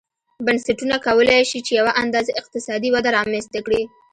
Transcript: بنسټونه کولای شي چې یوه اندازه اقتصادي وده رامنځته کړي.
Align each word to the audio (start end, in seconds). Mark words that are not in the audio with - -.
بنسټونه 0.45 0.95
کولای 1.07 1.41
شي 1.49 1.59
چې 1.65 1.71
یوه 1.79 1.91
اندازه 2.03 2.31
اقتصادي 2.41 2.89
وده 2.91 3.09
رامنځته 3.17 3.59
کړي. 3.65 3.81